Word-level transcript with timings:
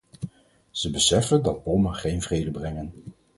Ze 0.71 0.91
beseffen 0.91 1.43
dat 1.43 1.63
bommen 1.63 1.95
geen 1.95 2.21
vrede 2.21 2.51
brengen. 2.51 2.93